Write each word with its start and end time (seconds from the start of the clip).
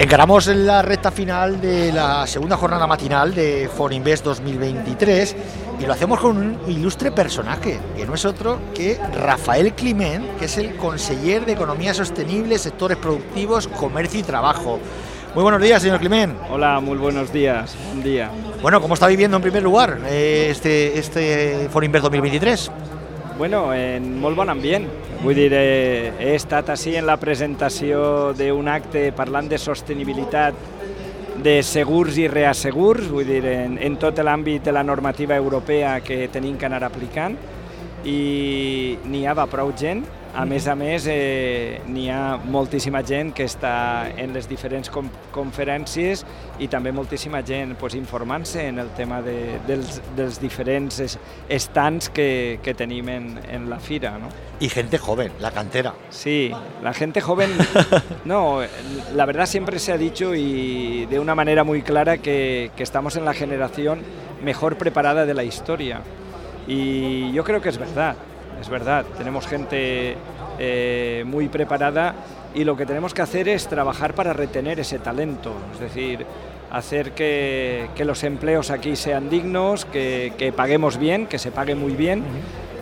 Encaramos 0.00 0.46
la 0.46 0.80
recta 0.80 1.10
final 1.10 1.60
de 1.60 1.90
la 1.90 2.24
segunda 2.28 2.56
jornada 2.56 2.86
matinal 2.86 3.34
de 3.34 3.68
Forinvest 3.68 4.24
2023 4.24 5.36
y 5.80 5.86
lo 5.86 5.92
hacemos 5.92 6.20
con 6.20 6.36
un 6.36 6.58
ilustre 6.68 7.10
personaje, 7.10 7.80
que 7.96 8.06
no 8.06 8.14
es 8.14 8.24
otro 8.24 8.60
que 8.76 8.96
Rafael 9.12 9.72
Climent, 9.74 10.38
que 10.38 10.44
es 10.44 10.56
el 10.56 10.76
conseller 10.76 11.44
de 11.44 11.54
Economía 11.54 11.94
Sostenible, 11.94 12.58
Sectores 12.58 12.96
Productivos, 12.96 13.66
Comercio 13.66 14.20
y 14.20 14.22
Trabajo. 14.22 14.78
Muy 15.34 15.42
buenos 15.42 15.60
días, 15.60 15.82
señor 15.82 15.98
Climent. 15.98 16.38
Hola, 16.48 16.78
muy 16.78 16.96
buenos 16.96 17.32
días. 17.32 17.76
Buen 17.88 18.04
día. 18.04 18.30
Bueno, 18.62 18.80
¿cómo 18.80 18.94
está 18.94 19.08
viviendo 19.08 19.36
en 19.36 19.42
primer 19.42 19.64
lugar 19.64 19.98
eh, 20.06 20.46
este, 20.50 20.96
este 20.96 21.68
Forinvest 21.72 22.04
2023? 22.04 22.70
Bueno, 23.38 23.72
en 23.72 24.16
molt 24.18 24.34
bon 24.34 24.50
ambient. 24.50 24.88
Vull 25.22 25.36
dir, 25.38 25.52
eh, 25.54 26.10
he 26.18 26.32
estat 26.34 26.72
així 26.74 26.96
en 26.98 27.06
la 27.06 27.14
presentació 27.22 28.32
d'un 28.34 28.66
acte 28.66 29.12
parlant 29.14 29.46
de 29.46 29.60
sostenibilitat 29.62 30.58
de 31.44 31.52
segurs 31.62 32.18
i 32.18 32.26
reassegurs, 32.26 33.06
vull 33.06 33.30
dir, 33.30 33.44
en, 33.46 33.76
en 33.78 33.94
tot 34.02 34.18
l'àmbit 34.18 34.66
de 34.66 34.74
la 34.74 34.82
normativa 34.82 35.36
europea 35.38 36.00
que 36.02 36.26
tenim 36.34 36.58
que 36.58 36.66
anar 36.66 36.82
aplicant 36.82 37.36
i 38.02 38.98
n'hi 39.06 39.22
havia 39.30 39.46
prou 39.46 39.70
gent 39.70 40.02
a 40.34 40.44
més 40.44 40.66
a 40.68 40.74
més, 40.78 41.06
eh, 41.10 41.80
n'hi 41.88 42.08
ha 42.12 42.36
moltíssima 42.38 43.00
gent 43.06 43.32
que 43.34 43.46
està 43.48 44.10
en 44.20 44.34
les 44.36 44.48
diferents 44.48 44.90
conferències 45.34 46.24
i 46.62 46.68
també 46.68 46.92
moltíssima 46.92 47.40
gent 47.46 47.74
pues, 47.80 47.96
informant-se 47.98 48.66
en 48.68 48.78
el 48.78 48.90
tema 48.96 49.20
de, 49.24 49.58
dels, 49.66 50.00
dels 50.16 50.38
diferents 50.40 51.00
estants 51.48 52.10
que, 52.14 52.60
que 52.62 52.74
tenim 52.74 53.08
en, 53.08 53.28
en 53.48 53.68
la 53.70 53.80
fira. 53.80 54.16
¿no? 54.18 54.28
Y 54.60 54.68
gente 54.68 54.98
joven, 54.98 55.32
la 55.40 55.50
cantera. 55.50 55.94
Sí, 56.10 56.52
la 56.82 56.92
gente 56.92 57.20
joven, 57.20 57.50
no, 58.24 58.60
la 59.14 59.26
verdad 59.26 59.46
siempre 59.46 59.78
se 59.78 59.92
ha 59.92 59.96
dicho 59.96 60.34
y 60.34 61.06
de 61.06 61.18
una 61.18 61.34
manera 61.34 61.64
muy 61.64 61.82
clara 61.82 62.18
que, 62.18 62.70
que 62.76 62.82
estamos 62.82 63.16
en 63.16 63.24
la 63.24 63.34
generación 63.34 64.02
mejor 64.44 64.76
preparada 64.76 65.26
de 65.26 65.34
la 65.34 65.44
historia. 65.44 66.00
Y 66.66 67.32
yo 67.32 67.44
creo 67.44 67.62
que 67.62 67.70
es 67.70 67.78
verdad 67.78 68.14
es 68.60 68.68
verdad, 68.68 69.04
tenemos 69.16 69.46
gente 69.46 70.16
eh, 70.58 71.24
muy 71.26 71.48
preparada 71.48 72.14
y 72.54 72.64
lo 72.64 72.76
que 72.76 72.86
tenemos 72.86 73.14
que 73.14 73.22
hacer 73.22 73.48
es 73.48 73.68
trabajar 73.68 74.14
para 74.14 74.32
retener 74.32 74.80
ese 74.80 74.98
talento, 74.98 75.52
es 75.74 75.80
decir, 75.80 76.26
hacer 76.70 77.12
que, 77.12 77.88
los 77.98 78.24
empleos 78.24 78.70
aquí 78.70 78.96
sean 78.96 79.30
dignos, 79.30 79.84
que, 79.84 80.52
paguemos 80.56 80.98
bien, 80.98 81.26
que 81.26 81.38
se 81.38 81.50
pague 81.50 81.74
muy 81.74 81.92
bien 81.92 82.24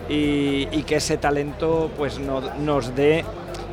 y, 0.09 0.65
que 0.83 0.95
ese 0.95 1.17
talento 1.17 1.91
pues, 1.97 2.19
nos 2.19 2.95
dé 2.95 3.23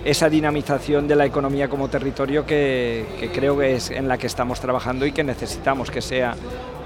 esa 0.05 0.29
dinamización 0.29 1.09
de 1.09 1.17
la 1.17 1.25
economía 1.25 1.69
como 1.69 1.89
territorio 1.89 2.45
que, 2.45 3.31
creo 3.33 3.59
que 3.59 3.77
es 3.77 3.91
en 3.91 4.07
la 4.07 4.19
que 4.19 4.27
estamos 4.27 4.61
trabajando 4.61 5.07
y 5.07 5.13
que 5.13 5.25
necesitamos 5.25 5.91
que 5.91 6.03
sea 6.03 6.35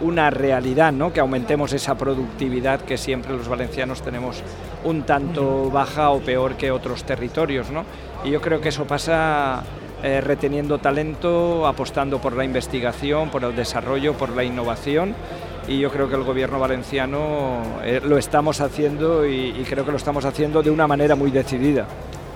una 0.01 0.31
realidad, 0.31 0.93
¿no? 0.93 1.13
que 1.13 1.19
aumentemos 1.19 1.73
esa 1.73 1.99
productividad 1.99 2.81
que 2.83 2.97
siempre 2.97 3.37
los 3.37 3.49
valencianos 3.49 4.03
tenemos 4.03 4.41
un 4.85 5.03
tanto 5.03 5.69
baja 5.71 6.11
o 6.11 6.21
peor 6.21 6.57
que 6.57 6.71
otros 6.71 7.03
territorios. 7.03 7.71
¿no? 7.71 7.85
Y 8.25 8.31
yo 8.31 8.41
creo 8.41 8.61
que 8.61 8.69
eso 8.69 8.87
pasa 8.87 9.65
eh, 10.05 10.21
reteniendo 10.21 10.79
talento, 10.79 11.67
apostando 11.67 12.21
por 12.21 12.37
la 12.37 12.45
investigación, 12.45 13.31
por 13.31 13.43
el 13.43 13.57
desarrollo, 13.57 14.15
por 14.15 14.31
la 14.31 14.45
innovación 14.45 15.17
y 15.69 15.79
yo 15.79 15.91
creo 15.91 16.09
que 16.09 16.15
el 16.15 16.23
gobierno 16.23 16.59
valenciano 16.59 17.61
eh, 17.85 18.01
lo 18.03 18.17
estamos 18.17 18.61
haciendo 18.61 19.27
y, 19.27 19.53
creo 19.69 19.85
que 19.85 19.91
lo 19.91 19.99
estamos 19.99 20.25
haciendo 20.25 20.63
de 20.63 20.71
una 20.71 20.87
manera 20.87 21.15
muy 21.15 21.31
decidida. 21.31 21.87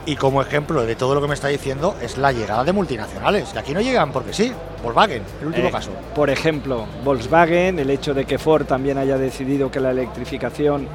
Y 0.04 0.16
como 0.16 0.42
ejemplo 0.42 0.84
de 0.84 0.96
todo 0.96 1.14
lo 1.14 1.20
que 1.20 1.28
me 1.28 1.34
está 1.34 1.48
diciendo 1.48 1.94
es 2.02 2.18
la 2.18 2.32
llegada 2.32 2.64
de 2.64 2.72
multinacionales, 2.72 3.50
que 3.50 3.58
aquí 3.60 3.72
no 3.72 3.80
llegan 3.80 4.10
porque 4.10 4.32
sí, 4.32 4.52
Volkswagen, 4.82 5.22
el 5.40 5.46
último 5.46 5.68
eh, 5.68 5.70
caso. 5.70 5.90
Por 6.14 6.28
ejemplo, 6.28 6.86
Volkswagen, 7.04 7.78
el 7.78 7.88
hecho 7.88 8.12
de 8.12 8.24
que 8.24 8.38
Ford 8.38 8.66
también 8.66 8.98
haya 8.98 9.16
decidido 9.16 9.70
que 9.70 9.78
la 9.78 9.92
electrificación 9.92 10.88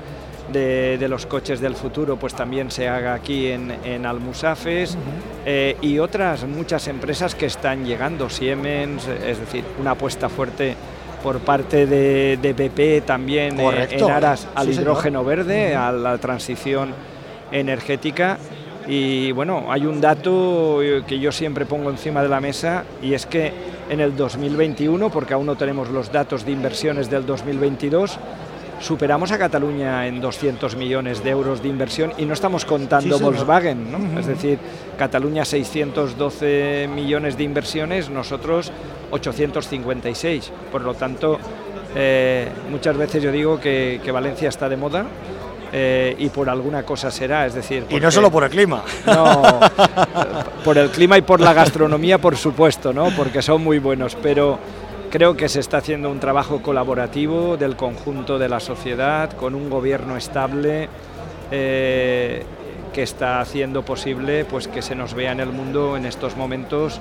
de, 0.51 1.05
los 1.09 1.25
coches 1.25 1.59
del 1.59 1.75
futuro 1.75 2.17
pues 2.17 2.33
también 2.33 2.69
se 2.71 2.87
haga 2.87 3.13
aquí 3.13 3.47
en, 3.47 3.71
en 3.83 4.05
Almusafes. 4.05 4.97
Eh, 5.45 5.77
y 5.81 5.99
otras 5.99 6.43
muchas 6.43 6.87
empresas 6.89 7.33
que 7.33 7.45
están 7.45 7.85
llegando, 7.85 8.29
Siemens, 8.29 9.07
es 9.07 9.39
decir, 9.39 9.63
una 9.79 9.91
apuesta 9.91 10.27
fuerte 10.27 10.75
por 11.23 11.39
parte 11.39 11.85
de, 11.85 12.37
de 12.41 12.53
BP 12.53 13.05
también 13.05 13.59
eh, 13.59 13.87
en 13.91 14.11
aras 14.11 14.47
al 14.53 14.69
hidrógeno 14.69 15.23
verde, 15.23 15.75
a 15.75 15.91
la 15.91 16.17
transición 16.17 16.93
energética 17.51 18.37
y 18.87 19.31
bueno, 19.33 19.65
hay 19.69 19.85
un 19.85 19.99
dato 19.99 20.79
que 21.05 21.19
yo 21.19 21.31
siempre 21.31 21.65
pongo 21.65 21.89
encima 21.89 22.21
de 22.21 22.29
la 22.29 22.39
mesa 22.39 22.85
y 23.01 23.13
es 23.13 23.25
que 23.25 23.51
en 23.89 23.99
el 23.99 24.15
2021, 24.15 25.09
porque 25.09 25.33
aún 25.33 25.45
no 25.45 25.55
tenemos 25.55 25.89
los 25.89 26.11
datos 26.11 26.45
de 26.45 26.51
inversiones 26.51 27.09
del 27.09 27.25
2022, 27.25 28.17
superamos 28.79 29.31
a 29.31 29.37
Cataluña 29.37 30.07
en 30.07 30.21
200 30.21 30.75
millones 30.77 31.23
de 31.23 31.31
euros 31.31 31.61
de 31.61 31.67
inversión 31.67 32.13
y 32.17 32.25
no 32.25 32.33
estamos 32.33 32.63
contando 32.63 33.19
Volkswagen, 33.19 33.91
¿no? 33.91 34.19
Es 34.19 34.27
decir, 34.27 34.57
Cataluña 34.97 35.43
612 35.43 36.89
millones 36.93 37.37
de 37.37 37.43
inversiones, 37.43 38.09
nosotros 38.09 38.71
856. 39.11 40.51
Por 40.71 40.81
lo 40.83 40.93
tanto, 40.93 41.39
eh, 41.95 42.47
muchas 42.69 42.95
veces 42.95 43.21
yo 43.21 43.31
digo 43.31 43.59
que 43.59 44.11
Valencia 44.13 44.47
está 44.47 44.69
de 44.69 44.77
moda 44.77 45.05
eh, 45.71 46.15
y 46.17 46.29
por 46.29 46.49
alguna 46.49 46.83
cosa 46.83 47.11
será, 47.11 47.45
es 47.45 47.53
decir... 47.53 47.85
y 47.89 47.99
no 47.99 48.11
solo 48.11 48.31
por 48.31 48.43
el 48.43 48.49
clima. 48.49 48.83
No, 49.05 49.59
por 50.63 50.77
el 50.77 50.89
clima 50.89 51.17
y 51.17 51.21
por 51.21 51.39
la 51.39 51.53
gastronomía, 51.53 52.17
por 52.17 52.35
supuesto, 52.35 52.93
¿no? 52.93 53.09
porque 53.15 53.41
son 53.41 53.63
muy 53.63 53.79
buenos, 53.79 54.15
pero 54.21 54.59
creo 55.09 55.35
que 55.35 55.49
se 55.49 55.59
está 55.59 55.77
haciendo 55.77 56.09
un 56.09 56.19
trabajo 56.19 56.61
colaborativo 56.61 57.57
del 57.57 57.75
conjunto 57.75 58.37
de 58.37 58.49
la 58.49 58.59
sociedad, 58.59 59.31
con 59.31 59.55
un 59.55 59.69
gobierno 59.69 60.17
estable 60.17 60.89
eh, 61.51 62.43
que 62.93 63.03
está 63.03 63.39
haciendo 63.39 63.83
posible 63.83 64.45
pues, 64.45 64.67
que 64.67 64.81
se 64.81 64.95
nos 64.95 65.13
vea 65.13 65.31
en 65.31 65.39
el 65.39 65.49
mundo 65.49 65.95
en 65.97 66.05
estos 66.05 66.35
momentos 66.35 66.99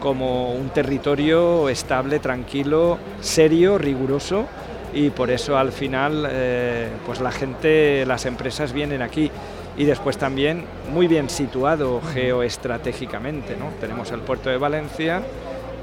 como 0.00 0.52
un 0.54 0.70
territorio 0.70 1.68
estable, 1.68 2.20
tranquilo, 2.20 2.98
serio, 3.20 3.76
riguroso 3.76 4.46
y 4.92 5.10
por 5.10 5.30
eso 5.30 5.56
al 5.56 5.72
final 5.72 6.26
eh, 6.30 6.88
pues 7.06 7.20
la 7.20 7.30
gente, 7.30 8.04
las 8.06 8.26
empresas 8.26 8.72
vienen 8.72 9.02
aquí 9.02 9.30
y 9.76 9.84
después 9.84 10.18
también 10.18 10.64
muy 10.92 11.06
bien 11.06 11.30
situado 11.30 12.00
geoestratégicamente. 12.12 13.56
¿no? 13.56 13.66
Tenemos 13.80 14.10
el 14.10 14.20
puerto 14.20 14.50
de 14.50 14.56
Valencia 14.56 15.22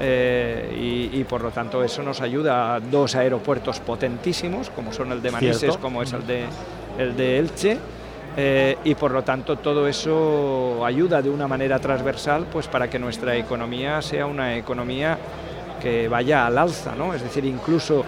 eh, 0.00 1.10
y, 1.12 1.24
por 1.24 1.42
lo 1.42 1.50
tanto 1.50 1.82
eso 1.82 2.02
nos 2.02 2.20
ayuda 2.20 2.74
a 2.74 2.80
dos 2.80 3.16
aeropuertos 3.16 3.80
potentísimos 3.80 4.70
como 4.70 4.92
son 4.92 5.10
el 5.10 5.20
de 5.20 5.32
Manises 5.32 5.76
como 5.78 6.02
es 6.02 6.12
el 6.12 6.26
de, 6.26 6.44
el 6.98 7.16
de 7.16 7.38
Elche. 7.38 7.78
Eh, 8.36 8.76
y 8.84 8.94
por 8.94 9.10
lo 9.10 9.24
tanto 9.24 9.56
todo 9.56 9.88
eso 9.88 10.84
ayuda 10.84 11.20
de 11.20 11.28
una 11.28 11.48
manera 11.48 11.80
transversal 11.80 12.46
pues 12.52 12.68
para 12.68 12.88
que 12.88 12.98
nuestra 12.98 13.34
economía 13.34 14.00
sea 14.00 14.26
una 14.26 14.56
economía 14.56 15.18
que 15.82 16.06
vaya 16.06 16.46
al 16.46 16.58
alza, 16.58 16.94
¿no? 16.94 17.14
es 17.14 17.22
decir, 17.22 17.44
incluso 17.44 18.04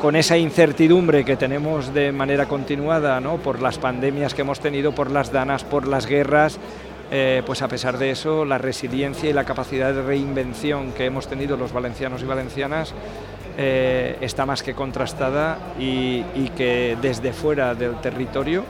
con 0.00 0.16
esa 0.16 0.36
incertidumbre 0.36 1.24
que 1.24 1.36
tenemos 1.36 1.92
de 1.94 2.12
manera 2.12 2.46
continuada, 2.46 3.20
¿no? 3.20 3.36
por 3.36 3.62
las 3.62 3.78
pandemias 3.78 4.34
que 4.34 4.42
hemos 4.42 4.60
tenido, 4.60 4.94
por 4.94 5.10
las 5.10 5.32
danas, 5.32 5.64
por 5.64 5.86
las 5.86 6.06
guerras, 6.06 6.58
eh, 7.10 7.42
pues 7.46 7.62
a 7.62 7.68
pesar 7.68 7.98
de 7.98 8.10
eso, 8.10 8.44
la 8.44 8.58
resiliencia 8.58 9.30
y 9.30 9.32
la 9.32 9.44
capacidad 9.44 9.94
de 9.94 10.02
reinvención 10.02 10.92
que 10.92 11.04
hemos 11.04 11.28
tenido 11.28 11.56
los 11.56 11.72
valencianos 11.72 12.22
y 12.22 12.26
valencianas 12.26 12.92
eh, 13.56 14.16
está 14.20 14.44
más 14.44 14.62
que 14.62 14.74
contrastada 14.74 15.58
y, 15.78 16.22
que 16.56 16.96
desde 17.00 17.32
fuera 17.32 17.74
del 17.74 18.00
territorio 18.00 18.64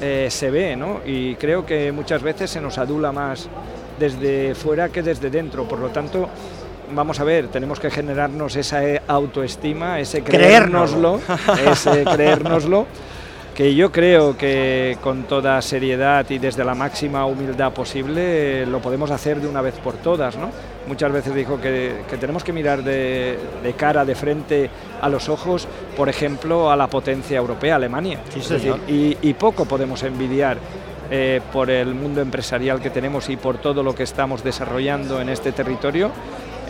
eh, 0.00 0.28
se 0.30 0.50
ve, 0.50 0.76
¿no? 0.76 1.00
Y 1.04 1.34
creo 1.36 1.64
que 1.64 1.90
muchas 1.90 2.22
veces 2.22 2.50
se 2.50 2.60
nos 2.60 2.78
adula 2.78 3.12
más 3.12 3.48
desde 3.98 4.54
fuera 4.54 4.88
que 4.88 5.02
desde 5.02 5.30
dentro. 5.30 5.64
Por 5.64 5.78
lo 5.78 5.88
tanto, 5.88 6.28
vamos 6.92 7.20
a 7.20 7.24
ver, 7.24 7.48
tenemos 7.48 7.80
que 7.80 7.90
generarnos 7.90 8.56
esa 8.56 8.80
autoestima, 9.06 10.00
ese 10.00 10.22
creérnoslo, 10.22 11.20
ese 11.70 12.04
creérnoslo, 12.12 12.86
que 13.54 13.74
yo 13.74 13.92
creo 13.92 14.36
que 14.36 14.96
con 15.02 15.24
toda 15.24 15.60
seriedad 15.60 16.24
y 16.30 16.38
desde 16.38 16.64
la 16.64 16.74
máxima 16.74 17.26
humildad 17.26 17.72
posible 17.72 18.64
lo 18.66 18.80
podemos 18.80 19.10
hacer 19.10 19.40
de 19.40 19.48
una 19.48 19.60
vez 19.60 19.74
por 19.74 19.94
todas, 19.94 20.36
¿no? 20.36 20.50
Muchas 20.86 21.12
veces 21.12 21.34
dijo 21.34 21.60
que, 21.60 22.04
tenemos 22.18 22.42
que 22.42 22.52
mirar 22.52 22.82
de, 22.82 23.38
cara, 23.76 24.04
de 24.04 24.14
frente 24.14 24.70
a 25.00 25.08
los 25.08 25.28
ojos, 25.28 25.68
por 25.96 26.08
ejemplo, 26.08 26.70
a 26.70 26.76
la 26.76 26.86
potencia 26.88 27.36
europea, 27.36 27.76
Alemania. 27.76 28.20
y, 28.88 29.34
poco 29.34 29.66
podemos 29.66 30.02
envidiar 30.02 30.58
eh, 31.10 31.40
por 31.52 31.70
el 31.70 31.94
mundo 31.94 32.20
empresarial 32.20 32.80
que 32.80 32.90
tenemos 32.90 33.28
y 33.30 33.36
por 33.36 33.58
todo 33.58 33.82
lo 33.82 33.94
que 33.94 34.04
estamos 34.04 34.44
desarrollando 34.44 35.20
en 35.20 35.28
este 35.28 35.52
territorio 35.52 36.10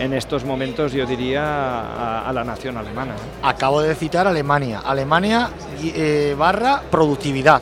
en 0.01 0.13
estos 0.13 0.43
momentos 0.43 0.93
yo 0.93 1.05
diría 1.05 2.27
a, 2.27 2.33
la 2.33 2.43
nación 2.43 2.75
alemana. 2.77 3.13
Acabo 3.43 3.81
de 3.81 3.93
citar 3.93 4.27
Alemania. 4.27 4.81
Alemania 4.83 5.51
eh, 5.83 6.35
barra 6.37 6.81
productividad. 6.89 7.61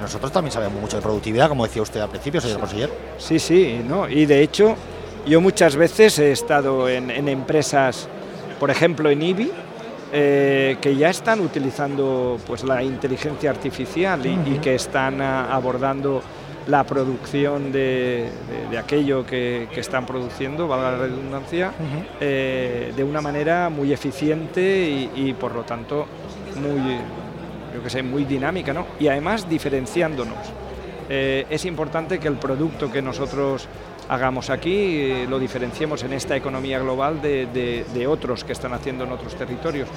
Nosotros 0.00 0.32
también 0.32 0.52
sabemos 0.52 0.80
mucho 0.80 0.96
de 0.96 1.02
productividad, 1.02 1.48
como 1.48 1.64
decía 1.64 1.82
usted 1.82 2.00
al 2.00 2.08
principio, 2.08 2.40
señor 2.40 2.60
consejero. 2.60 2.92
Sí, 3.18 3.38
sí, 3.38 3.84
¿no? 3.86 4.08
y 4.08 4.26
de 4.26 4.42
hecho 4.42 4.76
Yo 5.26 5.40
muchas 5.40 5.76
veces 5.76 6.18
he 6.18 6.32
estado 6.32 6.88
en, 6.88 7.28
empresas, 7.28 8.08
por 8.58 8.70
ejemplo 8.70 9.10
en 9.10 9.22
IBI, 9.22 9.52
eh, 10.12 10.78
que 10.80 10.96
ya 10.96 11.10
están 11.10 11.40
utilizando 11.40 12.38
pues, 12.46 12.64
la 12.64 12.82
inteligencia 12.82 13.50
artificial 13.50 14.24
y, 14.24 14.58
que 14.58 14.74
están 14.74 15.20
abordando 15.20 16.22
la 16.66 16.84
producción 16.84 17.72
de, 17.72 18.30
aquello 18.78 19.24
que, 19.26 19.68
están 19.76 20.06
produciendo, 20.06 20.68
valga 20.68 20.92
la 20.92 20.98
redundancia, 20.98 21.72
eh, 22.20 22.92
de 22.94 23.04
una 23.04 23.20
manera 23.20 23.68
muy 23.70 23.92
eficiente 23.92 25.08
y, 25.14 25.34
por 25.34 25.54
lo 25.54 25.62
tanto 25.64 26.06
muy, 26.56 26.96
yo 27.74 27.82
que 27.82 27.90
sé, 27.90 28.02
muy 28.02 28.24
dinámica, 28.24 28.72
¿no? 28.72 28.86
Y 28.98 29.08
además 29.08 29.48
diferenciándonos. 29.48 30.38
Eh, 31.08 31.46
es 31.50 31.64
importante 31.64 32.18
que 32.18 32.28
el 32.28 32.36
producto 32.36 32.90
que 32.90 33.02
nosotros 33.02 33.66
hagamos 34.08 34.50
aquí, 34.50 34.72
eh, 34.72 35.26
lo 35.28 35.38
diferenciemos 35.38 36.02
en 36.02 36.12
esta 36.12 36.36
economía 36.36 36.80
global 36.80 37.22
de, 37.22 38.06
otros 38.08 38.44
que 38.44 38.52
están 38.52 38.72
haciendo 38.72 39.04
en 39.04 39.12
otros 39.12 39.36
territorios 39.36 39.88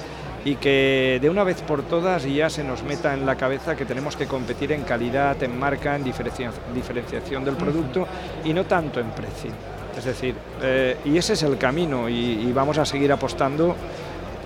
y 0.44 0.56
que 0.56 1.18
de 1.22 1.30
una 1.30 1.42
vez 1.42 1.62
por 1.62 1.82
todas 1.82 2.24
ya 2.24 2.50
se 2.50 2.62
nos 2.62 2.82
meta 2.82 3.14
en 3.14 3.24
la 3.24 3.36
cabeza 3.36 3.74
que 3.76 3.86
tenemos 3.86 4.16
que 4.16 4.26
competir 4.26 4.72
en 4.72 4.82
calidad, 4.82 5.42
en 5.42 5.58
marca, 5.58 5.96
en 5.96 6.04
diferenciación 6.04 7.44
del 7.44 7.56
producto 7.56 8.06
y 8.44 8.52
no 8.52 8.64
tanto 8.64 9.00
en 9.00 9.10
precio. 9.10 9.50
Es 9.96 10.04
decir, 10.04 10.34
eh, 10.60 10.98
y 11.04 11.16
ese 11.16 11.32
es 11.32 11.42
el 11.44 11.56
camino 11.56 12.08
y, 12.08 12.52
vamos 12.52 12.78
a 12.78 12.84
seguir 12.84 13.10
apostando 13.10 13.74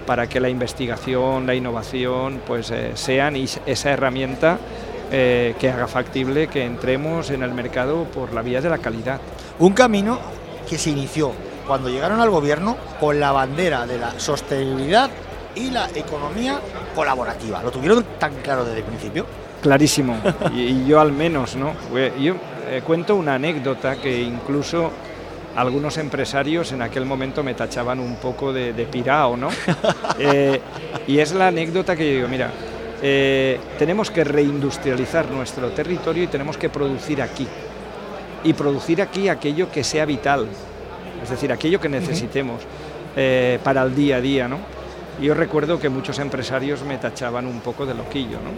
para 0.07 0.27
que 0.27 0.41
la 0.41 0.49
investigación, 0.49 1.47
la 1.47 1.55
innovación, 1.55 2.41
pues 2.47 2.71
eh, 2.71 2.93
sean 2.95 3.37
esa 3.37 3.91
herramienta 3.91 4.59
que 5.11 5.73
haga 5.73 5.87
factible 5.87 6.49
que 6.49 6.67
entremos 6.67 7.31
en 7.31 7.43
el 7.43 7.55
mercado 7.55 8.05
por 8.05 8.35
la 8.35 8.43
vía 8.43 8.61
de 8.61 8.69
la 8.69 8.77
calidad. 8.77 9.19
Un 9.59 9.73
camino 9.73 10.19
que 10.69 10.77
se 10.77 10.91
inició 10.91 11.33
cuando 11.67 11.89
llegaron 11.89 12.21
al 12.21 12.29
gobierno 12.29 12.77
con 13.01 13.19
la 13.19 13.33
bandera 13.33 13.87
de 13.87 13.99
la 13.99 14.21
sostenibilidad 14.21 15.11
y 15.55 15.71
la 15.71 15.89
economía 15.95 16.61
colaborativa. 16.95 17.63
¿Lo 17.63 17.71
tuvieron 17.71 18.05
tan 18.19 18.35
claro 18.37 18.65
desde 18.65 18.79
el 18.79 18.85
principio? 18.85 19.27
Clarísimo, 19.63 20.17
y, 20.55 20.87
yo 20.87 21.01
al 21.01 21.13
menos, 21.13 21.57
¿no? 21.57 21.75
Yo 22.19 22.35
eh, 22.69 22.83
cuento 22.87 23.17
una 23.17 23.35
anécdota 23.35 23.97
que 23.97 24.23
incluso 24.23 24.91
algunos 25.57 25.99
empresarios 25.99 26.71
en 26.73 26.83
aquel 26.83 27.05
momento 27.05 27.43
me 27.43 27.55
tachaban 27.55 27.99
un 27.99 28.17
poco 28.17 28.53
de, 28.53 28.73
pirao, 28.91 29.37
¿no? 29.37 29.49
Eh, 30.21 30.61
y 31.07 31.21
es 31.21 31.33
la 31.33 31.49
anécdota 31.49 31.95
que 31.95 32.05
yo 32.05 32.17
digo, 32.17 32.29
mira, 32.29 32.51
eh, 33.01 33.61
tenemos 33.79 34.11
que 34.11 34.25
reindustrializar 34.25 35.31
nuestro 35.31 35.71
territorio 35.71 36.25
y 36.25 36.27
tenemos 36.27 36.57
que 36.57 36.69
producir 36.69 37.23
aquí 37.23 37.47
y 38.43 38.53
producir 38.53 39.01
aquí 39.01 39.29
aquello 39.29 39.71
que 39.71 39.85
sea 39.85 40.05
vital, 40.05 40.49
es 41.23 41.31
decir, 41.31 41.53
aquello 41.53 41.81
que 41.81 41.89
necesitemos 41.89 42.63
eh, 43.17 43.59
para 43.63 43.83
el 43.83 43.95
día 43.95 44.17
a 44.17 44.21
día, 44.21 44.49
¿no? 44.49 44.59
Yo 45.21 45.35
recuerdo 45.35 45.79
que 45.79 45.89
muchos 45.89 46.19
empresarios 46.19 46.83
me 46.83 46.99
tachaban 46.99 47.47
un 47.47 47.61
poco 47.61 47.85
de 47.87 47.95
loquillo, 47.95 48.39
¿no? 48.39 48.51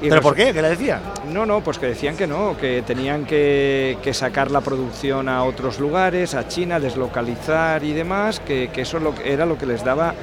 ¿Pero 0.00 0.22
por 0.22 0.34
qué? 0.34 0.52
¿Qué 0.54 0.62
le 0.62 0.70
decían? 0.70 1.02
No, 1.30 1.44
no, 1.44 1.60
pues 1.60 1.78
que 1.78 1.86
decían 1.86 2.16
que 2.16 2.26
no, 2.26 2.56
que 2.56 2.82
tenían 2.86 3.26
que, 3.26 3.98
sacar 4.12 4.50
la 4.50 4.62
producción 4.62 5.28
a 5.28 5.44
otros 5.44 5.78
lugares, 5.78 6.34
a 6.34 6.48
China, 6.48 6.80
deslocalizar 6.80 7.84
y 7.84 7.92
demás, 7.92 8.40
que, 8.40 8.70
eso 8.74 8.98
era 9.24 9.44
lo 9.44 9.58
que 9.58 9.66
les 9.66 9.84
daba 9.84 10.14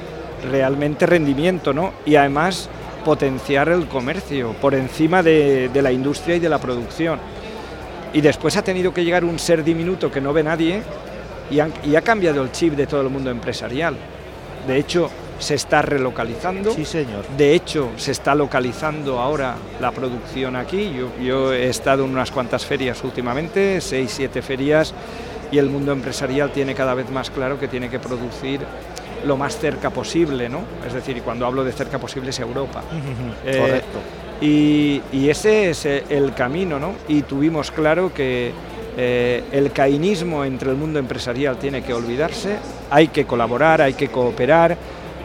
realmente 0.50 1.06
rendimiento, 1.06 1.72
¿no? 1.72 1.92
Y 2.04 2.16
además 2.16 2.68
potenciar 3.04 3.68
el 3.68 3.86
comercio 3.86 4.52
por 4.54 4.74
encima 4.74 5.22
de 5.22 5.70
la 5.80 5.92
industria 5.92 6.36
y 6.36 6.40
de 6.40 6.48
la 6.48 6.58
producción 6.58 7.20
y 8.12 8.20
después 8.20 8.56
ha 8.56 8.62
tenido 8.62 8.92
que 8.92 9.04
llegar 9.04 9.24
un 9.24 9.38
ser 9.38 9.62
diminuto 9.62 10.10
que 10.10 10.20
no 10.20 10.32
ve 10.32 10.42
nadie 10.42 10.82
y, 11.50 11.60
ha 11.60 12.02
cambiado 12.02 12.42
el 12.42 12.52
chip 12.52 12.74
de 12.74 12.86
todo 12.86 13.00
el 13.00 13.08
mundo 13.08 13.30
empresarial. 13.30 13.96
De 14.66 14.76
hecho, 14.76 15.10
se 15.38 15.54
está 15.54 15.82
relocalizando. 15.82 16.72
Sí, 16.72 16.84
señor. 16.84 17.24
De 17.36 17.54
hecho, 17.54 17.90
se 17.96 18.12
está 18.12 18.34
localizando 18.34 19.20
ahora 19.20 19.56
la 19.80 19.92
producción 19.92 20.56
aquí. 20.56 20.92
Yo, 20.92 21.10
yo 21.22 21.52
he 21.52 21.68
estado 21.68 22.04
en 22.04 22.10
unas 22.10 22.30
cuantas 22.30 22.64
ferias 22.66 23.02
últimamente, 23.04 23.80
seis, 23.80 24.12
siete 24.14 24.42
ferias, 24.42 24.94
y 25.50 25.58
el 25.58 25.70
mundo 25.70 25.92
empresarial 25.92 26.50
tiene 26.52 26.74
cada 26.74 26.94
vez 26.94 27.10
más 27.10 27.30
claro 27.30 27.58
que 27.58 27.68
tiene 27.68 27.88
que 27.88 27.98
producir 27.98 28.60
lo 29.26 29.36
más 29.36 29.58
cerca 29.58 29.90
posible, 29.90 30.48
¿no? 30.48 30.60
Es 30.86 30.92
decir, 30.92 31.16
y 31.16 31.20
cuando 31.20 31.46
hablo 31.46 31.64
de 31.64 31.72
cerca 31.72 31.98
posible 31.98 32.30
es 32.30 32.38
Europa. 32.38 32.82
Correcto. 33.44 33.98
Y, 34.40 35.00
ese 35.28 35.70
es 35.70 35.84
el 35.84 36.32
camino, 36.34 36.78
¿no? 36.78 36.92
Y 37.08 37.22
tuvimos 37.22 37.70
claro 37.70 38.12
que 38.14 38.52
eh, 38.96 39.44
el 39.52 39.72
cainismo 39.72 40.44
entre 40.44 40.70
el 40.70 40.76
mundo 40.76 40.98
empresarial 40.98 41.56
tiene 41.58 41.82
que 41.82 41.92
olvidarse, 41.92 42.56
hay 42.90 43.08
que 43.08 43.24
colaborar, 43.24 43.82
hay 43.82 43.94
que 43.94 44.08
cooperar. 44.08 44.76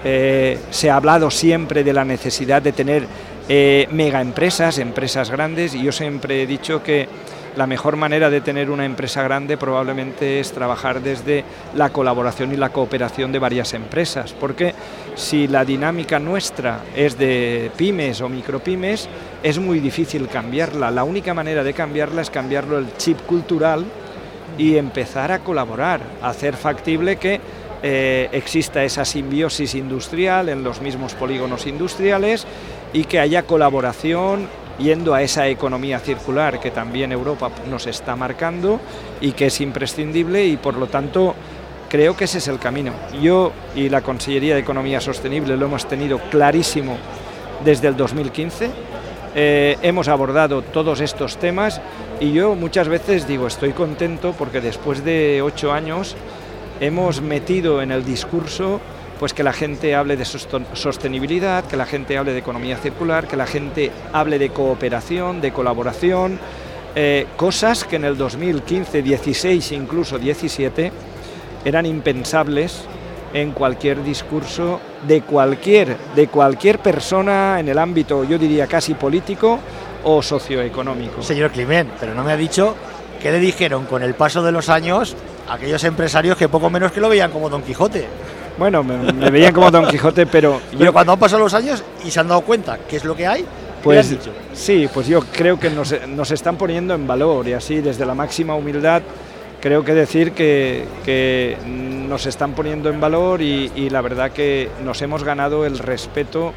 Eh, 0.03 0.59
se 0.69 0.89
ha 0.89 0.95
hablado 0.95 1.31
siempre 1.31 1.83
de 1.83 1.93
la 1.93 2.03
necesidad 2.03 2.61
de 2.61 2.73
tener 2.73 3.07
eh, 3.47 3.87
mega 3.91 4.21
empresas, 4.21 4.77
empresas 4.77 5.29
grandes, 5.29 5.75
y 5.75 5.83
yo 5.83 5.91
siempre 5.91 6.43
he 6.43 6.47
dicho 6.47 6.83
que 6.83 7.07
la 7.55 7.67
mejor 7.67 7.97
manera 7.97 8.29
de 8.29 8.41
tener 8.41 8.71
una 8.71 8.85
empresa 8.85 9.21
grande 9.21 9.57
probablemente 9.57 10.39
es 10.39 10.51
trabajar 10.51 11.01
desde 11.01 11.43
la 11.75 11.91
colaboración 11.91 12.51
y 12.51 12.57
la 12.57 12.69
cooperación 12.69 13.31
de 13.31 13.39
varias 13.39 13.73
empresas, 13.73 14.33
porque 14.33 14.73
si 15.15 15.47
la 15.47 15.63
dinámica 15.63 16.19
nuestra 16.19 16.81
es 16.95 17.17
de 17.17 17.69
pymes 17.77 18.21
o 18.21 18.29
micropymes, 18.29 19.07
es 19.43 19.59
muy 19.59 19.79
difícil 19.79 20.27
cambiarla. 20.27 20.89
La 20.89 21.03
única 21.03 21.33
manera 21.33 21.63
de 21.63 21.73
cambiarla 21.73 22.23
es 22.23 22.29
cambiarlo 22.29 22.79
el 22.79 22.97
chip 22.97 23.21
cultural 23.21 23.85
y 24.57 24.77
empezar 24.77 25.31
a 25.31 25.39
colaborar, 25.39 26.01
hacer 26.21 26.55
factible 26.55 27.17
que 27.17 27.39
eh, 27.85 28.29
exista 28.31 28.83
esa 28.85 29.03
simbiosis 29.03 29.75
industrial 29.75 30.47
en 30.47 30.63
los 30.63 30.79
mismos 30.79 31.15
polígonos 31.15 31.67
industriales 31.67 32.47
y 32.93 33.03
que 33.03 33.19
haya 33.19 33.43
colaboración 33.43 34.47
yendo 34.79 35.13
a 35.13 35.21
esa 35.21 35.49
economía 35.49 35.99
circular 35.99 36.61
que 36.61 36.71
también 36.71 37.11
Europa 37.11 37.51
nos 37.69 37.85
está 37.85 38.15
marcando 38.15 38.79
y 39.19 39.33
que 39.33 39.47
es 39.47 39.59
imprescindible 39.59 40.45
y 40.45 40.55
por 40.55 40.75
lo 40.75 40.87
tanto 40.87 41.35
creo 41.89 42.15
que 42.15 42.23
ese 42.23 42.37
es 42.37 42.47
el 42.47 42.57
camino. 42.57 42.93
Yo 43.21 43.51
y 43.75 43.89
la 43.89 44.01
Consellería 44.01 44.55
de 44.55 44.61
Economía 44.61 45.01
Sostenible 45.01 45.57
lo 45.57 45.65
hemos 45.65 45.85
tenido 45.85 46.19
clarísimo 46.31 46.97
desde 47.65 47.89
el 47.89 47.97
2015. 47.97 48.71
Eh, 49.35 49.77
hemos 49.81 50.07
abordado 50.07 50.61
todos 50.61 51.01
estos 51.01 51.37
temas 51.37 51.81
y 52.19 52.31
yo 52.31 52.55
muchas 52.55 52.87
veces 52.87 53.27
digo 53.27 53.47
estoy 53.47 53.73
contento 53.73 54.33
porque 54.37 54.61
después 54.61 55.03
de 55.03 55.41
ocho 55.41 55.73
años 55.73 56.15
hemos 56.83 57.21
metido 57.21 57.81
en 57.81 57.91
el 57.91 58.05
discurso 58.05 58.79
pues 59.19 59.33
que 59.33 59.43
la 59.43 59.53
gente 59.53 59.95
hable 59.95 60.17
de 60.17 60.25
sostenibilidad, 60.25 61.63
que 61.65 61.77
la 61.77 61.85
gente 61.85 62.17
hable 62.17 62.33
de 62.33 62.39
economía 62.39 62.77
circular, 62.77 63.27
que 63.27 63.37
la 63.37 63.45
gente 63.45 63.89
hable 64.11 64.37
de 64.37 64.49
cooperación, 64.49 65.39
de 65.39 65.53
colaboración, 65.53 66.39
eh, 66.95 67.27
cosas 67.37 67.85
que 67.85 67.95
en 67.95 68.05
el 68.05 68.17
2015, 68.17 69.01
16, 69.01 69.71
incluso 69.71 70.19
17 70.19 70.91
eran 71.63 71.85
impensables 71.85 72.83
en 73.33 73.51
cualquier 73.51 74.03
discurso 74.03 74.81
de 75.07 75.21
cualquier, 75.21 75.95
de 76.15 76.27
cualquier 76.27 76.79
persona 76.79 77.59
en 77.59 77.69
el 77.69 77.79
ámbito, 77.79 78.23
yo 78.25 78.37
diría 78.37 78.67
casi 78.67 78.93
político 78.93 79.59
o 80.03 80.21
socioeconómico. 80.21 81.21
Señor 81.21 81.51
Climent, 81.51 81.89
pero 81.99 82.13
no 82.13 82.23
me 82.23 82.33
ha 82.33 82.37
dicho 82.37 82.75
qué 83.21 83.31
le 83.31 83.39
dijeron 83.39 83.85
con 83.85 84.03
el 84.03 84.15
paso 84.15 84.43
de 84.43 84.51
los 84.51 84.69
años 84.69 85.15
aquellos 85.49 85.83
empresarios 85.83 86.37
que 86.37 86.49
poco 86.49 86.69
menos 86.69 86.91
que 86.91 87.01
lo 87.01 87.09
veían 87.09 87.31
como 87.31 87.49
Don 87.49 87.61
Quijote. 87.61 88.07
Bueno, 88.57 88.83
me, 88.83 89.31
veían 89.31 89.53
como 89.53 89.71
Don 89.71 89.87
Quijote, 89.87 90.25
pero... 90.25 90.61
Pero 90.77 90.93
cuando 90.93 91.13
han 91.13 91.19
pasado 91.19 91.43
los 91.43 91.53
años 91.53 91.83
y 92.05 92.11
se 92.11 92.19
han 92.19 92.27
dado 92.27 92.41
cuenta 92.41 92.77
qué 92.87 92.97
es 92.97 93.05
lo 93.05 93.15
que 93.15 93.25
hay, 93.25 93.45
pues 93.83 94.09
dicho? 94.09 94.31
sí, 94.53 94.87
pues 94.93 95.07
yo 95.07 95.21
creo 95.31 95.59
que 95.59 95.69
nos, 95.69 95.93
nos, 96.07 96.31
están 96.31 96.55
poniendo 96.55 96.93
en 96.93 97.05
valor 97.05 97.47
y 97.47 97.53
así 97.53 97.81
desde 97.81 98.05
la 98.05 98.13
máxima 98.13 98.55
humildad 98.55 99.01
creo 99.63 99.85
que 99.85 99.93
decir 99.93 100.33
que, 100.33 100.85
que 101.05 101.57
nos 101.65 102.25
están 102.25 102.51
poniendo 102.51 102.89
en 102.89 102.99
valor 102.99 103.41
y, 103.41 103.89
la 103.89 104.01
verdad 104.01 104.31
que 104.31 104.69
nos 104.83 105.01
hemos 105.01 105.23
ganado 105.23 105.65
el 105.65 105.79
respeto 105.79 106.53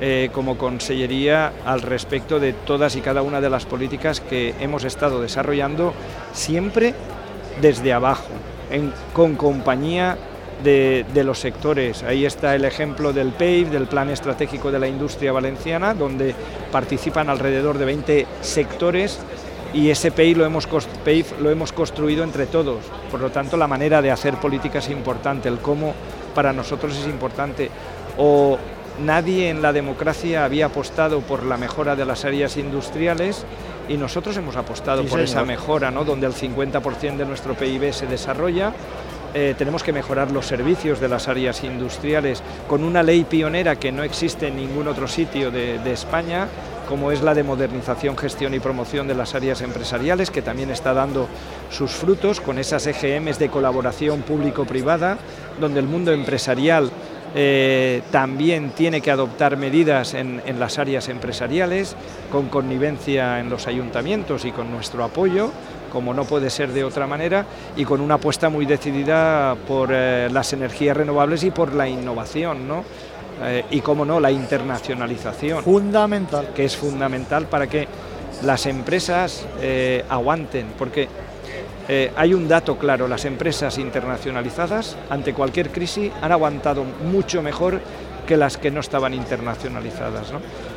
eh, 0.00 0.30
como 0.32 0.56
consellería 0.56 1.52
al 1.66 1.82
respecto 1.82 2.40
de 2.40 2.54
todas 2.54 2.96
y 2.96 3.02
cada 3.02 3.20
una 3.20 3.42
de 3.42 3.50
las 3.50 3.66
políticas 3.66 4.22
que 4.22 4.54
hemos 4.58 4.84
estado 4.84 5.20
desarrollando 5.20 5.92
siempre 6.32 6.94
desde 7.60 7.92
abajo, 7.92 8.28
con 9.12 9.36
compañía 9.36 10.16
de, 10.62 11.04
los 11.24 11.38
sectores. 11.38 12.02
Ahí 12.02 12.24
está 12.24 12.54
el 12.54 12.64
ejemplo 12.64 13.12
del 13.12 13.32
PEIF, 13.32 13.70
del 13.70 13.86
Plan 13.86 14.10
Estratégico 14.10 14.70
de 14.70 14.78
la 14.78 14.88
Industria 14.88 15.32
Valenciana, 15.32 15.94
donde 15.94 16.34
participan 16.72 17.28
alrededor 17.28 17.78
de 17.78 17.84
20 17.84 18.26
sectores 18.40 19.18
y 19.72 19.90
ese 19.90 20.10
PEIF 20.10 20.38
lo 20.38 20.46
hemos, 20.46 20.68
lo 21.40 21.50
hemos 21.50 21.72
construido 21.72 22.24
entre 22.24 22.46
todos. 22.46 22.84
Por 23.10 23.20
lo 23.20 23.30
tanto, 23.30 23.56
la 23.56 23.66
manera 23.66 24.00
de 24.00 24.10
hacer 24.10 24.34
política 24.36 24.78
es 24.78 24.88
importante, 24.88 25.48
el 25.48 25.58
cómo 25.58 25.94
para 26.34 26.52
nosotros 26.52 26.96
es 26.96 27.06
importante. 27.06 27.70
O 28.18 28.58
nadie 29.04 29.50
en 29.50 29.62
la 29.62 29.72
democracia 29.72 30.44
había 30.44 30.66
apostado 30.66 31.20
por 31.20 31.44
la 31.44 31.56
mejora 31.56 31.96
de 31.96 32.04
las 32.04 32.24
áreas 32.24 32.56
industriales 32.56 33.44
y 33.88 33.96
nosotros 33.96 34.36
hemos 34.36 34.56
apostado 34.56 35.04
por 35.04 35.20
esa 35.20 35.44
mejora, 35.44 35.90
¿no? 35.90 36.04
donde 36.04 36.26
el 36.26 36.32
50% 36.32 37.16
de 37.16 37.24
nuestro 37.24 37.54
PIB 37.54 37.92
se 37.92 38.06
desarrolla. 38.06 38.72
Eh, 39.34 39.54
tenemos 39.58 39.82
que 39.82 39.92
mejorar 39.92 40.30
los 40.30 40.46
servicios 40.46 40.98
de 40.98 41.08
las 41.08 41.28
áreas 41.28 41.62
industriales 41.62 42.42
con 42.68 42.82
una 42.82 43.02
ley 43.02 43.24
pionera 43.24 43.76
que 43.76 43.92
no 43.92 44.02
existe 44.02 44.48
en 44.48 44.56
ningún 44.56 44.88
otro 44.88 45.06
sitio 45.06 45.50
de, 45.50 45.78
de 45.78 45.92
España, 45.92 46.48
como 46.88 47.12
es 47.12 47.20
la 47.20 47.34
de 47.34 47.42
modernización, 47.42 48.16
gestión 48.16 48.54
y 48.54 48.60
promoción 48.60 49.06
de 49.08 49.14
las 49.14 49.34
áreas 49.34 49.60
empresariales, 49.60 50.30
que 50.30 50.40
también 50.40 50.70
está 50.70 50.94
dando 50.94 51.28
sus 51.70 51.90
frutos 51.90 52.40
con 52.40 52.58
esas 52.58 52.86
EGMs 52.86 53.38
de 53.38 53.50
colaboración 53.50 54.22
público-privada, 54.22 55.18
donde 55.60 55.80
el 55.80 55.86
mundo 55.86 56.12
empresarial 56.12 56.90
eh, 57.34 58.02
también 58.10 58.70
tiene 58.70 59.00
que 59.00 59.10
adoptar 59.10 59.56
medidas 59.56 60.14
en, 60.14 60.40
las 60.58 60.78
áreas 60.78 61.08
empresariales, 61.08 61.96
con 62.30 62.48
connivencia 62.48 63.40
en 63.40 63.50
los 63.50 63.66
ayuntamientos 63.66 64.44
y 64.44 64.52
con 64.52 64.70
nuestro 64.70 65.04
apoyo, 65.04 65.50
como 65.92 66.14
no 66.14 66.24
puede 66.24 66.50
ser 66.50 66.72
de 66.72 66.84
otra 66.84 67.06
manera, 67.06 67.44
y 67.76 67.84
con 67.84 68.00
una 68.00 68.14
apuesta 68.14 68.48
muy 68.48 68.66
decidida 68.66 69.56
por 69.66 69.90
eh, 69.92 70.28
las 70.30 70.52
energías 70.52 70.96
renovables 70.96 71.42
y 71.44 71.50
por 71.50 71.74
la 71.74 71.88
innovación, 71.88 72.66
¿no? 72.66 72.84
Eh, 73.42 73.64
y, 73.70 73.80
como 73.80 74.06
no, 74.06 74.18
la 74.18 74.30
internacionalización. 74.30 75.62
Fundamental. 75.62 76.50
Que 76.54 76.64
es 76.64 76.76
fundamental 76.76 77.46
para 77.46 77.66
que 77.66 77.86
las 78.42 78.66
empresas 78.66 79.46
aguanten, 80.08 80.68
porque 80.78 81.08
eh, 81.88 82.12
hay 82.16 82.34
un 82.34 82.48
dato 82.48 82.76
claro, 82.76 83.06
las 83.06 83.24
empresas 83.24 83.78
internacionalizadas 83.78 84.96
ante 85.08 85.32
cualquier 85.32 85.70
crisis 85.70 86.12
han 86.20 86.32
aguantado 86.32 86.84
mucho 86.84 87.42
mejor 87.42 87.80
que 88.26 88.36
las 88.36 88.56
que 88.56 88.72
no 88.72 88.80
estaban 88.80 89.14
internacionalizadas. 89.14 90.32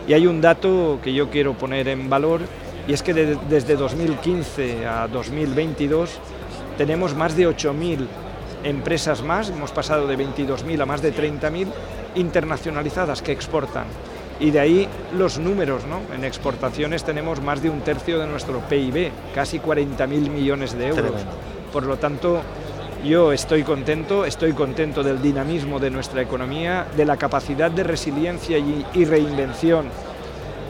Y 0.07 0.13
hay 0.13 0.27
un 0.27 0.39
dato 0.39 0.99
que 1.03 1.13
yo 1.13 1.29
quiero 1.29 1.53
poner 1.53 1.87
en 1.87 2.09
valor 2.09 2.41
y 2.87 2.93
es 2.93 3.01
que 3.01 3.13
desde 3.13 3.75
2015 3.75 4.85
a 4.85 5.07
2022 5.07 6.11
tenemos 6.77 7.15
más 7.15 7.35
de 7.35 7.47
8.000 7.47 8.07
empresas 8.63 9.23
más, 9.23 9.49
hemos 9.49 9.71
pasado 9.71 10.07
de 10.07 10.17
22.000 10.17 10.81
a 10.81 10.85
más 10.85 11.01
de 11.01 11.13
30.000 11.13 11.67
internacionalizadas 12.15 13.21
que 13.21 13.31
exportan 13.31 13.85
y 14.39 14.51
de 14.51 14.60
ahí 14.60 14.88
los 15.17 15.38
números, 15.38 15.84
¿no? 15.86 16.01
En 16.15 16.24
exportaciones 16.24 17.03
tenemos 17.03 17.41
más 17.41 17.62
de 17.62 17.69
un 17.69 17.81
tercio 17.81 18.19
de 18.19 18.27
nuestro 18.27 18.60
PIB, 18.60 19.12
casi 19.36 19.60
40.000 19.60 20.08
millones 20.29 20.77
de 20.77 20.88
euros. 20.88 21.22
Por 21.74 21.84
lo 21.84 21.98
tanto, 21.98 22.41
yo 23.03 23.34
estoy 23.34 23.63
contento, 23.63 24.25
estoy 24.25 24.53
contento 24.53 25.03
del 25.03 25.22
dinamismo 25.22 25.79
de 25.79 25.89
nuestra 25.89 26.22
economía, 26.22 26.88
de 26.96 27.05
la 27.05 27.17
capacidad 27.17 27.69
de 27.69 27.84
resiliencia 27.84 28.58
y, 28.58 29.05
reinvención 29.05 29.88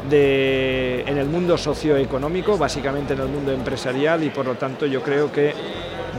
de, 0.09 1.03
en 1.07 1.17
el 1.17 1.27
mundo 1.27 1.57
socioeconómico, 1.57 2.57
básicamente 2.57 3.13
en 3.13 3.21
el 3.21 3.27
mundo 3.27 3.51
empresarial, 3.51 4.23
y 4.23 4.29
por 4.29 4.45
lo 4.45 4.55
tanto 4.55 4.87
yo 4.87 5.01
creo 5.03 5.31
que 5.31 5.53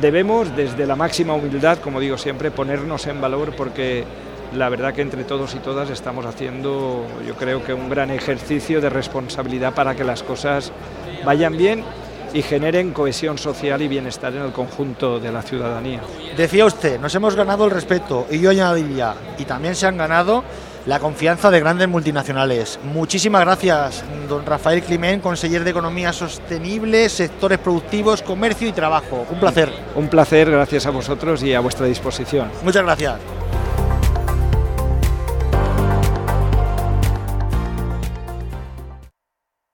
debemos, 0.01 0.55
desde 0.57 0.87
la 0.87 0.97
máxima 0.97 1.35
humildad, 1.35 1.79
como 1.79 1.99
digo 2.01 2.17
siempre, 2.17 2.51
ponernos 2.51 3.07
en 3.07 3.21
valor 3.21 3.55
porque 3.57 4.05
la 4.55 4.69
verdad 4.69 4.95
que 4.95 5.03
entre 5.03 5.25
todos 5.25 5.55
y 5.55 5.59
todas 5.59 5.91
estamos 5.91 6.27
haciendo, 6.27 7.07
yo 7.27 7.35
creo 7.35 7.63
que 7.63 7.73
un 7.75 7.89
gran 7.89 8.11
ejercicio 8.11 8.81
de 8.81 8.91
responsabilidad 8.91 9.75
para 9.75 9.95
que 9.95 10.05
las 10.05 10.23
cosas 10.23 10.73
vayan 11.25 11.57
bien 11.57 11.85
y 12.33 12.43
generen 12.43 12.93
cohesión 12.93 13.39
social 13.39 13.83
y 13.83 13.89
bienestar 13.89 14.35
en 14.35 14.43
el 14.43 14.53
conjunto 14.53 15.19
de 15.19 15.33
la 15.33 15.43
ciudadanía. 15.43 16.01
Decía 16.37 16.65
usted, 16.65 17.01
nos 17.01 17.15
hemos 17.15 17.35
ganado 17.35 17.65
el 17.65 17.71
respeto 17.71 18.27
y 18.31 18.41
yo 18.41 18.51
añadiría, 18.51 19.15
y 19.39 19.45
también 19.45 19.75
se 19.75 19.87
han 19.87 19.97
ganado 19.97 20.45
la 20.87 20.99
confianza 20.99 21.51
de 21.51 21.61
grandes 21.61 21.89
multinacionales. 21.89 22.79
Muchísimas 22.85 23.43
gracias, 23.43 24.03
don 24.29 24.47
Rafael 24.47 24.83
Climent, 24.83 25.23
conseller 25.23 25.65
de 25.65 25.71
Economía 25.71 26.13
Sostenible, 26.13 27.09
sectores 27.09 27.59
productivos, 27.59 28.23
comercio 28.23 28.69
y 28.69 28.73
trabajo. 28.73 29.27
Un 29.31 29.41
placer. 29.41 29.71
Un 29.95 30.09
placer, 30.09 30.51
gracias 30.51 30.87
a 30.87 30.91
vosotros 30.91 31.43
y 31.43 31.55
a 31.55 31.61
vuestra 31.61 31.87
disposición. 31.87 32.51
Muchas 32.65 32.83
gracias. 32.83 33.40